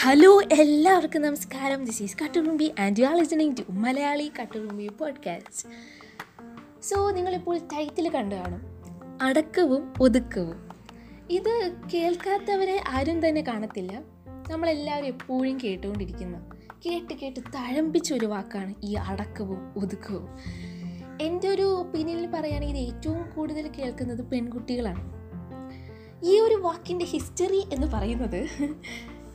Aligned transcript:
Hello 0.00 0.42
എല്ലാവർക്കും 0.42 1.22
നമസ്കാരം. 1.22 1.84
This 1.84 2.02
is 2.02 2.16
Katturumbi 2.24 2.72
and 2.80 3.00
you 3.00 3.06
are 3.06 3.16
listening 3.16 3.56
to 3.56 3.72
Malayali 3.72 4.32
Katturumbi 4.40 4.88
podcast 4.88 5.68
so 6.82 7.10
നിങ്ങളിപ്പോൾ 7.10 7.58
title 7.58 8.08
കണ്ടു 8.08 8.34
കാണും 8.34 8.62
അടക്കവും 9.22 9.92
ഒതുക്കവും. 10.00 10.70
ഇത് 11.30 11.72
കേൾക്കാത്തവരെ 11.94 12.80
ആരും 12.88 13.28
തന്നെ 13.28 13.40
കാണത്തില്ല. 13.40 14.02
നമ്മളെല്ലാവരും 14.50 15.06
എപ്പോഴും 15.06 15.58
കേട്ടുകൊണ്ടിരിക്കുന്നു. 15.64 16.38
കേട്ട് 16.86 17.14
കേട്ട് 17.14 17.40
തഴമ്പിച്ച 17.40 18.12
ഒരു 18.12 18.26
വാക്കാണ് 18.26 18.74
ഈ 18.84 18.94
അടക്കവും 18.94 19.72
ഒതുക്കവും. 19.76 20.28
എന്റെ 21.20 21.48
ഒരു 21.48 21.62
ഒപ്പീനിയനിൽ 21.62 22.26
പറയുകയാണെങ്കിൽ 22.26 22.76
ഇത് 22.76 22.96
ഏറ്റവും 22.96 23.30
കൂടുതൽ 23.30 23.68
കേൾക്കുന്നത് 23.68 24.30
പെൺകുട്ടികളാണ്. 24.30 25.16
ഈ 26.24 26.40
ഒരു 26.40 26.54
വാക്കിന്റെ 26.54 27.04
ഹിസ്റ്ററി 27.04 27.64
എന്ന് 27.72 27.86
പറയുന്നത് 27.86 28.48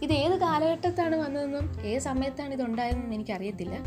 ഇത് 0.02 0.14
ഏത് 0.14 0.40
കാലഘട്ടത്താണ് 0.40 1.16
വന്നതെന്നും 1.16 1.82
ഏത് 1.86 2.02
സമയത്താണ് 2.02 2.54
ഇത് 2.54 2.64
ഉണ്ടായതെന്നും 2.64 3.14
എനിക്കറിയത്തില്ല. 3.14 3.78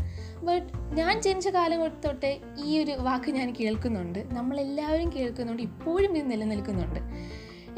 ബട്ട് 0.43 0.97
ഞാൻ 0.97 1.21
ജനിച്ച 1.21 1.47
കാലം 1.47 1.87
തൊട്ടേ 1.87 2.41
ഈ 2.65 2.79
ഒരു 2.83 2.91
വാക്ക് 2.91 3.31
ഞാൻ 3.31 3.53
കേൾക്കുന്നുണ്ട്. 3.59 4.19
നമ്മളെല്ലാവരും 4.33 5.13
കേൾക്കുന്നുണ്ട്. 5.15 5.63
ഇപ്പോഴും 5.63 6.17
ഇത് 6.17 6.31
നിലനിൽക്കുന്നുണ്ട്. 6.31 6.99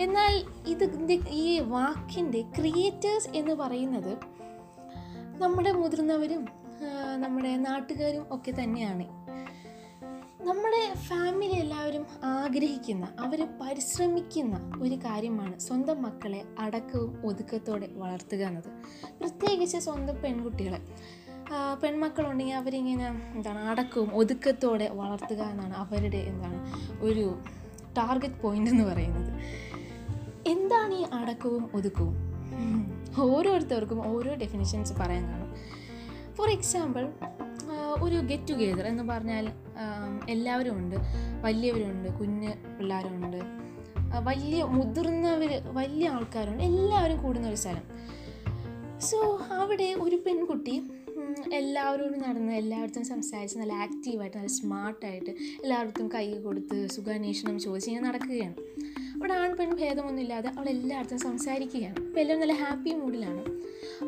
എന്നാൽ 0.02 0.44
ഇത് 0.68 1.20
ഈ 1.30 1.59
വാക്കിന്റെ 1.59 2.42
ക്രിയേറ്റേഴ്സ് 2.42 3.30
എന്ന് 3.36 3.54
പറയുന്നത് 3.54 4.18
നമ്മുടെ 5.42 5.72
മുതിർന്നവരും 5.72 6.48
നമ്മുടെ 7.17 7.58
നാട്ടുകാരും 7.58 8.26
ഒക്കെ 8.31 8.52
തന്നെയാണ്. 8.52 9.27
നമ്മുടെ 10.48 10.94
ഫാമിലി 11.00 11.54
എല്ലാവരും 11.54 12.06
ആഗ്രഹിക്കുന്ന 12.24 13.08
അവർ 13.20 13.48
പരിശ്രമിക്കുന്ന 13.62 14.72
ഒരു 14.82 14.96
കാര്യമാണ് 14.96 15.60
സ്വന്തം 15.60 16.04
മക്കളെ 16.04 16.44
അടക്കവും 16.60 17.22
ഒതുക്കത്തോടെ 17.26 17.88
വളർത്തുക 17.92 18.38
എന്നത്. 18.38 18.64
പ്രത്യേകിച്ച് 19.20 19.78
സ്വന്തം 19.78 20.22
പെൺകുട്ടികളെ. 20.22 20.81
പെൺമക്കളുണ്ടെങ്കിൽ 21.84 22.53
അവരിങ്ങനെ 22.53 23.08
എന്താണ് 23.08 23.59
അടക്കവും 23.59 24.16
ഒതുക്കത്തോടെ 24.16 24.90
വളർത്തുക 24.90 25.42
എന്നാണ് 25.42 25.73
അവരുടെ 25.73 26.18
എന്താണ് 26.18 26.59
ഒരു 27.03 27.40
ടാർഗറ്റ് 27.98 28.42
പോയിന്റ് 28.42 28.70
എന്ന് 28.70 28.84
പറയുന്നത്. 28.84 29.34
എന്താണ് 30.48 30.94
ഈ 30.94 31.06
അടക്കവും 31.14 31.70
ഒതുക്കവും? 31.73 32.16
ഓരോരുത്തർക്കും 33.22 34.08
ഓരോ 34.08 34.34
ഡെഫിനിഷൻസ് 34.34 34.94
പറയാൻ 34.94 35.30
കാണും. 35.30 35.53
ഫോർ 36.36 36.50
എക്സാമ്പിൾ 36.50 37.14
ഒരു 38.02 38.16
ഗെറ്റ് 38.16 38.50
ടുഗെദർ 38.50 38.86
എന്ന് 38.88 39.03
പറഞ്ഞാൽ 39.03 39.45
എല്ലാവരും 40.30 40.78
ഉണ്ട് 40.78 40.95
വലിയവരുണ്ട് 41.44 42.09
കുഞ്ഞ് 42.09 42.52
പിള്ളേരുണ്ട്. 42.78 43.40
വലിയ 44.23 44.64
മുതിർന്നവർ 44.64 45.52
വലിയ 45.66 46.09
ആൾക്കാരുണ്ട്. 46.09 46.64
എല്ലാവരും 46.64 47.23
കൂടുന്ന 47.23 47.48
ഒരു 47.48 47.56
സ്ഥലം. 47.56 47.86
സോ 49.00 49.40
അവിടെ 49.52 49.94
ഒരു 49.94 50.16
പെൺകുട്ടി 50.16 50.75
എല്ലാവരോടും 51.53 52.20
നടന്ന് 52.20 52.53
എല്ലായിടത്തും 52.53 53.06
സംസാരിച്ച് 53.06 53.58
നല്ല 53.58 53.73
ആക്റ്റീവായിട്ട് 53.73 54.38
നല്ല 54.38 54.48
സ്മാർട്ടായിട്ട് 54.48 55.30
എല്ലായിടത്തും 55.64 56.08
കൈ 56.08 56.40
കൊടുത്ത് 56.40 56.88
സുഖാന്വേഷണം 56.88 57.59
ചോദിച്ച് 57.59 57.90
ഇങ്ങനെ 57.90 58.08
നടക്കുകയാണ്. 58.08 58.56
അവിടെ 59.18 59.34
ആൺ 59.34 59.56
പെൺ 59.58 59.76
ഭേദമൊന്നുമില്ലാതെ 59.76 60.50
അവൾ 60.50 60.70
എല്ലായിടത്തും 60.70 61.20
സംസാരിക്കുകയാണ്. 61.20 61.96
അപ്പോൾ 62.06 62.20
എല്ലാവരും 62.20 62.42
നല്ല 62.42 62.54
ഹാപ്പി 62.54 62.90
മൂഡിലാണ് 62.90 63.44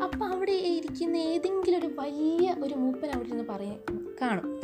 അപ്പോൾ 0.03 0.25
അവിടെ 0.25 0.51
ഇരിക്കുന്ന 0.51 1.17
ഏതെങ്കിലും 1.17 1.79
ഒരു 1.79 1.89
വലിയ 1.99 2.55
ഒരു 2.63 2.73
മൂപ്പൻ 2.73 3.11
അവിടെ 3.11 3.29
നിന്ന് 3.29 3.43
പറയ 3.49 3.71
കാണും. 4.21 4.61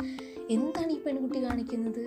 എന്താണ് 0.50 0.92
ഈ 0.92 0.98
പെൺകുട്ടി 0.98 1.44
കാണിക്കുന്നത്? 1.44 2.02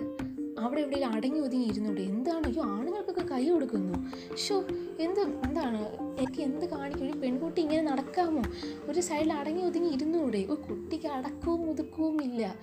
അവിടെ 0.58 0.80
എവിടെയെങ്കിലും 0.80 1.14
അടങ്ങി 1.14 1.40
ഒതുങ്ങി 1.40 1.66
ഇരുന്നുണ്ട് 1.66 2.00
എന്താണ്? 2.00 2.46
അയ്യോ 2.46 2.62
ആണുങ്ങൾക്കൊക്കെ 2.62 3.34
കൈ 3.34 3.48
കൊടുക്കുന്നു. 3.48 4.10
ഷോ 4.36 4.56
എന്ത് 5.00 5.20
എന്താണ്? 5.20 5.82
എനിക്ക് 6.18 6.40
എന്ത് 6.42 6.66
കാണിക്കും 6.66 7.04
ഒരു 7.10 7.18
പെൺകുട്ടി 7.18 7.62
ഇങ്ങനെ 7.62 7.82
നടക്കാമോ? 7.82 8.42
ഒരു 8.88 9.00
സൈഡിൽ 9.00 9.32
അടങ്ങി 9.32 9.62
ഒതുങ്ങി 9.62 9.90
ഇരുന്നൂടെ 9.90 10.38
ഒരു 10.38 10.54
കുട്ടിക്ക് 10.54 11.06
അടക്കവും 11.06 11.70
ഒതുക്കവും 11.70 12.22
ഇല്ല. 12.22 12.54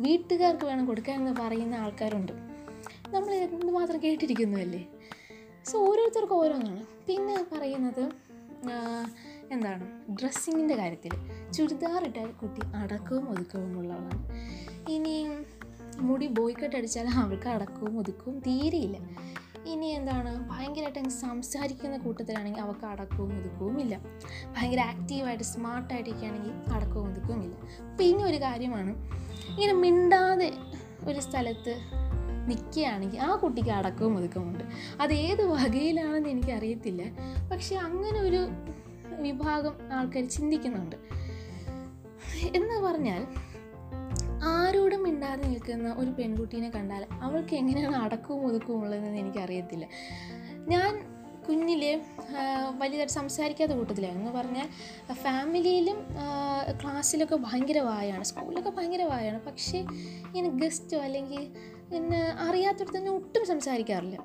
വീട്ടുകാർക്ക് 0.00 0.64
വേണം 0.64 0.86
കൊടുക്കാൻ 0.86 1.20
എന്ന് 1.20 1.42
പറയുന്ന 1.42 1.74
ആൾക്കാരുണ്ട്. 1.74 2.32
നമ്മൾ 3.14 3.34
എന്തുമാത്രം 3.34 4.02
കേട്ടിരിക്കുന്നുവല്ലേ 4.02 4.88
സോ 5.70 5.78
ഓരോരുത്തർക്കും 5.78 6.36
ഓരോന്നാണ്. 6.36 6.84
പിന്നെ 7.08 7.36
പറയുന്നത് 7.52 8.04
എന്താണ്? 9.50 9.84
ഡ്രസ്സിങ്ങിന്റെ 10.10 10.76
കാര്യത്തിൽ 10.76 11.12
ചുരിദാർ 11.52 12.04
ഇട്ടാൽ 12.04 12.30
കുട്ടി 12.30 12.60
അടക്കവും 12.74 13.30
ഒതുക്കവും 13.30 13.78
ഉള്ളവളാണ്. 13.78 14.40
ഇനി 14.88 15.28
മുടി 15.98 16.26
ബോയ്ക്കട്ട് 16.26 16.76
അടിച്ചാൽ 16.76 17.08
അവൾക്ക് 17.08 17.48
അടക്കവും 17.48 17.98
ഒതുക്കവും 17.98 18.38
തീരെയില്ല. 18.38 18.98
ഇനി 19.66 19.86
എന്താണ്? 19.86 20.48
ഭയങ്കരമായിട്ട് 20.50 20.98
അങ്ങ് 20.98 21.10
സംസാരിക്കുന്ന 21.10 21.96
കൂട്ടത്തിലാണെങ്കിൽ 21.96 22.60
അവൾക്ക് 22.60 22.86
അടക്കവും 22.86 23.38
ഒതുക്കവും 23.38 23.80
ഇല്ല. 23.80 24.00
ഭയങ്കര 24.56 24.80
ആക്റ്റീവായിട്ട് 24.80 25.44
സ്മാർട്ടായിട്ടൊക്കെയാണെങ്കിൽ 25.44 26.72
അടക്കവും 26.72 27.10
ഒതുക്കവും 27.10 27.42
ഇല്ല. 27.42 27.56
പിന്നെ 27.98 28.24
ഒരു 28.24 28.36
കാര്യമാണ് 28.36 28.94
ഇങ്ങനെ 29.48 29.72
മിണ്ടാതെ 29.72 30.52
ഒരു 31.08 31.20
സ്ഥലത്ത് 31.20 32.01
നിൽക്കുകയാണെങ്കിൽ 32.48 33.20
ആ 33.20 33.36
കുട്ടിക്ക് 33.36 33.70
അടക്കവും 33.70 34.16
ഒതുക്കമുണ്ട് 34.16 34.64
അത് 35.00 35.12
ഏത് 35.12 35.44
വകയിലാണെന്ന് 35.44 36.28
എനിക്കറിയത്തില്ല. 36.28 37.02
പക്ഷെ 37.52 37.76
അങ്ങനെ 37.76 38.20
ഒരു 38.20 38.48
വിഭാഗം 39.20 39.74
ആൾക്കാർ 39.92 40.28
ചിന്തിക്കുന്നുണ്ട്. 40.28 40.96
എന്ന് 42.56 42.80
പറഞ്ഞാൽ 42.80 43.26
ആരോടും 44.44 45.02
മിണ്ടാതെ 45.02 45.48
നിൽക്കുന്ന 45.48 45.94
ഒരു 45.98 46.10
പെൺകുട്ടീനെ 46.10 46.70
കണ്ടാൽ 46.70 47.06
അവൾക്ക് 47.12 47.54
എങ്ങനെയാണ് 47.54 47.96
അടക്കവും 47.96 48.46
ഒതുക്കവും 48.46 48.80
ഉള്ളതെന്ന് 48.80 49.18
എനിക്കറിയത്തില്ല. 49.18 49.86
ഞാൻ 50.52 51.11
കുഞ്ഞിലെ 51.48 51.92
വലിയതായിട്ട് 52.78 53.12
സംസാരിക്കാത്ത 53.12 53.72
കൂട്ടത്തിലായിരുന്നു. 53.72 54.28
എന്ന് 54.28 54.38
പറഞ്ഞാൽ 54.38 54.68
ഫാമിലിയിലും 55.12 55.98
ക്ലാസ്സിലൊക്കെ 56.80 57.36
ഭയങ്കര 57.36 57.78
വായാണ്. 57.78 58.24
സ്കൂളിലൊക്കെ 58.24 58.70
ഭയങ്കര 58.70 59.02
വായാണ്. 59.02 59.40
പക്ഷേ 59.46 59.78
ഇങ്ങനെ 59.78 60.48
ഗസ്റ്റോ 60.62 60.98
അല്ലെങ്കിൽ 60.98 61.42
പിന്നെ 61.92 62.20
അറിയാത്തടത്ത് 62.48 62.98
തന്നെ 62.98 63.12
ഒട്ടും 63.12 63.46
സംസാരിക്കാറില്ല. 63.46 64.18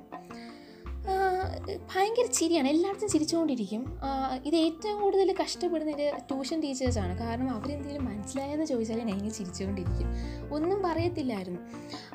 ഭയങ്കര 1.68 2.26
ചിരിയാണ്. 2.34 2.68
എല്ലായിടത്തും 2.68 3.10
ചിരിച്ചുകൊണ്ടിരിക്കും. 3.10 4.00
ഇത് 4.46 4.56
ഏറ്റവും 4.56 5.02
കൂടുതൽ 5.02 5.36
കഷ്ടപ്പെടുന്ന 5.44 5.92
ഒരു 5.96 6.12
ട്യൂഷൻ 6.20 6.62
ടീച്ചേഴ്സാണ്. 6.62 7.18
കാരണം 7.20 7.50
അവരെന്തെങ്കിലും 7.50 8.06
മനസ്സിലായെന്ന് 8.06 8.66
ചോദിച്ചാൽ 8.66 9.02
ഞാൻ 9.02 9.30
ചിരിച്ചുകൊണ്ടിരിക്കും. 9.30 10.08
ഒന്നും 10.56 10.82
പറയത്തില്ലായിരുന്നു. 10.84 11.60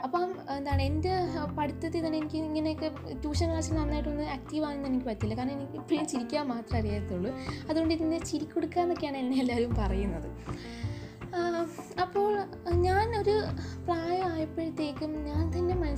അപ്പം 0.02 0.34
എന്താണ് 0.56 0.82
എന്റെ 0.82 1.10
പഠിത്തത്തിൽ 1.58 2.06
തന്നെ 2.06 2.18
എനിക്ക് 2.18 2.36
ഇങ്ങനെയൊക്കെ 2.36 2.88
ട്യൂഷൻ 3.22 3.48
ക്ലാസ്സിൽ 3.48 3.74
നന്നായിട്ടൊന്ന് 3.74 4.22
ആക്റ്റീവ് 4.22 4.64
ആണെന്ന് 4.64 4.88
എനിക്ക് 4.88 5.06
പറ്റില്ല. 5.06 5.34
കാരണം 5.34 5.52
എനിക്ക് 5.52 5.72
ഇപ്പോഴും 5.72 6.06
ചിരിക്കാൻ 6.06 6.46
മാത്രമേ 6.46 6.80
അറിയത്തുള്ളൂ. 6.80 7.32
അതുകൊണ്ട് 7.70 7.94
ഇതിനെ 7.94 8.18
ചിരിക്കൊടുക്കുക 8.18 8.82
എന്നൊക്കെയാണ് 8.82 9.16
എന്നെ 9.16 9.40
എല്ലാവരും 9.40 9.74
പറയുന്നത്. 9.74 10.30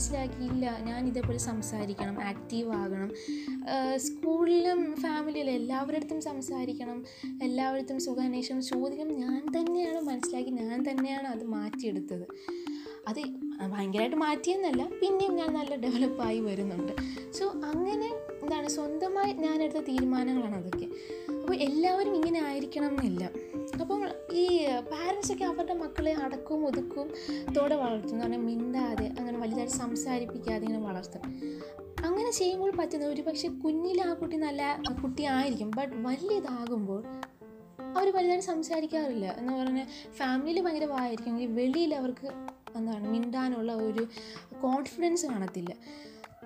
മനസ്സിലാക്കിയില്ല. 0.05 0.65
ഞാൻ 0.89 1.01
ഇതേപോലെ 1.11 1.39
സംസാരിക്കണം 1.51 2.17
ആക്റ്റീവ് 2.31 2.71
ആകണം. 2.73 3.11
സ്കൂളിലും 4.07 4.81
ഫാമിലിയിലും 5.03 5.53
എല്ലാവരുടെ 5.61 5.99
അടുത്തും 6.01 6.21
സംസാരിക്കണം 6.23 6.99
എല്ലാവരുടെ 7.43 7.99
സുഖാന്വേഷണം 8.07 8.61
ചോദിക്കണം. 8.63 9.15
ഞാൻ 9.25 9.41
തന്നെയാണ് 9.57 10.01
മനസ്സിലാക്കി 10.11 10.51
ഞാൻ 10.51 10.79
തന്നെയാണ് 10.89 11.27
അത് 11.35 11.45
മാറ്റിയെടുത്തത്. 11.55 12.27
അത് 13.09 13.21
ഭയങ്കരമായിട്ട് 13.73 14.17
മാറ്റിയെന്നല്ല 14.17 14.83
പിന്നെയും 15.01 15.35
ഞാൻ 15.41 15.51
നല്ല 15.59 15.75
ഡെവലപ്പായി 15.87 16.41
വരുന്നുണ്ട്. 16.41 16.93
സോ 17.39 17.47
അങ്ങനെ 17.73 18.11
എന്താണ് 18.43 18.69
സ്വന്തമായി 18.69 19.33
ഞാനെടുത്ത 19.47 19.83
തീരുമാനങ്ങളാണ് 19.91 20.57
അതൊക്കെ. 20.57 20.89
അപ്പോൾ 21.41 21.57
എല്ലാവരും 21.69 22.15
ഇങ്ങനെ 22.17 22.41
ആയിരിക്കണം 22.49 22.93
എന്നില്ല 23.01 23.25
ഈ 24.35 24.67
പാരൻസൊക്കെ 24.81 25.45
അവരുടെ 25.45 25.75
മക്കളെ 25.75 26.15
അടക്കവും 26.15 26.67
ഒതുക്കവും 26.67 27.09
തോടെ 27.55 27.75
വളർത്തും 27.75 28.09
എന്ന് 28.09 28.23
പറഞ്ഞാൽ 28.23 28.39
മിണ്ടാതെ 28.39 29.07
അങ്ങനെ 29.19 29.39
വലുതായിട്ട് 29.39 29.73
സംസാരിപ്പിക്കാതെ 29.73 30.65
ഇങ്ങനെ 30.67 30.87
വളർത്തും. 30.87 31.21
അങ്ങനെ 32.05 32.31
ചെയ്യുമ്പോൾ 32.31 32.73
പറ്റുന്ന 32.79 33.07
ഒരു 33.07 33.23
പക്ഷേ 33.23 33.49
കുഞ്ഞിലെ 33.49 34.03
ആ 34.03 34.15
കുട്ടി 34.15 34.37
നല്ല 34.37 34.83
കുട്ടിയായിരിക്കും 35.03 35.71
ബട്ട് 35.77 35.95
വലിയതാകുമ്പോൾ 35.97 37.05
അവർ 37.97 38.17
വലുതായിട്ട് 38.17 38.45
സംസാരിക്കാറില്ല. 38.45 39.27
എന്ന് 39.27 39.53
പറഞ്ഞാൽ 39.53 39.87
ഫാമിലിയിൽ 40.17 40.65
ഭയങ്കര 40.65 40.85
വായിരിക്കും 40.85 41.55
വെളിയിൽ 41.55 41.95
അവർക്ക് 41.95 42.27
എന്താണ് 42.77 43.09
മിണ്ടാനുള്ള 43.09 43.73
ഒരു 43.73 44.07
കോൺഫിഡൻസ് 44.63 45.27
കാണത്തില്ല. 45.27 45.75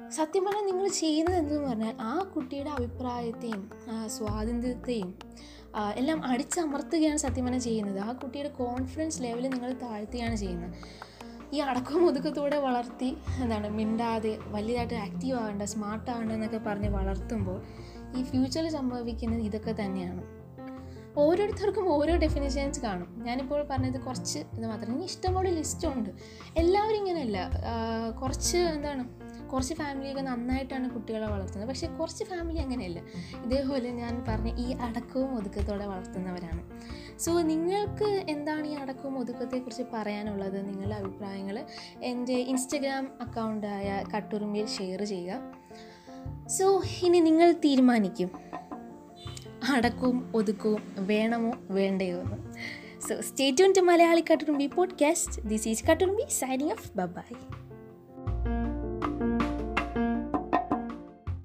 സത്യം 0.08 0.44
പറഞ്ഞാൽ 0.44 0.64
നിങ്ങൾ 0.64 0.88
ചെയ്യുന്നത് 0.88 1.36
എന്തെന്ന് 1.36 1.68
പറഞ്ഞാൽ 1.68 1.94
ആ 2.00 2.32
കുട്ടിയുടെ 2.36 2.70
അഭിപ്രായത്തെയും 2.70 3.70
സ്വാതന്ത്ര്യത്തെയും 4.06 5.18
എല്ലാം 5.96 6.26
അടിച്ചമർത്തുകയാണ് 6.26 7.18
സത്യം 7.18 7.44
പറഞ്ഞാൽ 7.44 7.60
ചെയ്യുന്നത്. 7.60 7.98
ആ 7.98 8.12
കുട്ടിയുടെ 8.12 8.48
കോൺഫിഡൻസ് 8.48 9.22
ലെവൽ 9.22 9.48
നിങ്ങൾ 9.48 9.72
താഴ്ത്തുകയാണ് 9.72 10.36
ചെയ്യുന്നത്. 10.36 10.74
ഈ 11.52 11.58
അടക്കവും 11.58 12.06
ഒതുക്കത്തോടെ 12.06 12.56
വളർത്തി 12.56 13.16
എന്താണ് 13.42 13.68
മിണ്ടാതെ 13.68 14.38
വലിയതായിട്ട് 14.40 14.94
ആക്റ്റീവ് 14.94 15.38
ആകേണ്ട 15.38 15.62
സ്മാർട്ട് 15.62 16.10
ആകേണ്ട 16.10 16.32
എന്നൊക്കെ 16.32 16.58
പറഞ്ഞ് 16.58 16.88
വളർത്തുമ്പോൾ 16.88 17.62
ഈ 18.16 18.22
ഫ്യൂച്ചറിൽ 18.22 18.70
സംഭവിക്കുന്നത് 18.70 19.40
ഇതൊക്കെ 19.40 19.72
തന്നെയാണ്. 19.72 20.38
ഓരോരുത്തർക്കും 21.18 21.88
ഓരോ 21.88 22.16
ഡെഫിനിഷൻസ് 22.16 22.80
കാണും. 22.80 23.24
ഞാനിപ്പോൾ 23.24 23.66
പറഞ്ഞത് 23.70 24.00
കുറച്ച് 24.00 24.38
ഇത് 24.38 24.66
മാത്രം. 24.66 24.94
ഇനി 24.94 25.04
ഇഷ്ടംപോലെ 25.04 25.50
ലിസ്റ്റുണ്ട് 25.50 26.10
എല്ലാവരും 26.56 26.96
ഇങ്ങനെയല്ല. 26.96 27.50
കുറച്ച് 28.22 28.56
എന്താണ് 28.56 29.27
കുറച്ച് 29.48 29.74
ഫാമിലിയൊക്കെ 29.74 30.22
നന്നായിട്ടാണ് 30.22 30.90
കുട്ടികളെ 30.90 31.26
വളർത്തുന്നത്. 31.26 31.68
പക്ഷേ 31.68 31.86
കുറച്ച് 31.86 32.24
ഫാമിലി 32.24 32.58
അങ്ങനെയല്ല. 32.58 33.00
ഇതേപോലെ 33.44 33.90
ഞാൻ 33.90 34.24
പറഞ്ഞ 34.28 34.58
ഈ 34.58 34.72
അടക്കവും 34.72 35.36
ഒതുക്കത്തോടെ 35.36 35.86
വളർത്തുന്നവരാണ്. 35.86 36.80
സോ 37.18 37.42
നിങ്ങൾക്ക് 37.42 38.24
എന്താണ് 38.30 38.66
ഈ 38.66 38.72
അടക്കവും 38.72 39.18
ഒതുക്കത്തെക്കുറിച്ച് 39.18 39.82
പറയാനുള്ളത്? 39.94 40.68
നിങ്ങളുടെ 40.68 40.94
അഭിപ്രായങ്ങൾ 40.94 41.66
എന്റെ 42.02 42.32
ഇൻസ്റ്റഗ്രാം 42.32 43.12
അക്കൗണ്ടായ 43.20 44.04
കട്ടുറുമ്പിൽ 44.16 44.66
ഷെയർ 44.66 45.04
ചെയ്യുക. 45.04 45.40
സോ 46.46 46.82
ഇനി 47.02 47.20
നിങ്ങൾ 47.20 47.52
തീരുമാനിക്കും. 47.52 48.30
അടക്കവും 49.74 50.32
ഒതുക്കവും 50.34 50.82
വേണമോ 50.98 51.52
വേണ്ടയോ 51.70 52.20
എന്ന്. 52.20 52.36
So 53.08 53.20
stay 53.20 53.50
tune 53.50 53.74
to 53.76 53.80
Malayali 53.80 54.24
Katturumbi 54.32 54.66
podcast 54.66 55.42
this 55.42 55.68
is 55.68 55.86
Katturumbi 55.86 56.22
signing 56.30 56.70
off 56.70 56.98
bye 56.98 57.34